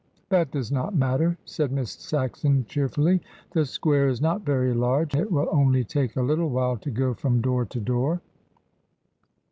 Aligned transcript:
"That 0.29 0.49
does 0.49 0.71
not 0.71 0.95
matter," 0.95 1.37
said 1.45 1.71
Miss 1.71 1.91
Saxon 1.91 2.65
cheerfully. 2.67 3.21
"The 3.51 3.65
square 3.67 4.07
is 4.07 4.19
not 4.19 4.43
very 4.43 4.73
large; 4.73 5.13
it 5.13 5.31
will 5.31 5.47
only 5.51 5.83
take 5.83 6.15
a 6.15 6.23
little 6.23 6.49
while 6.49 6.77
to 6.77 6.89
go 6.89 7.13
from 7.13 7.39
door 7.39 7.65
to 7.65 7.79
door." 7.79 8.19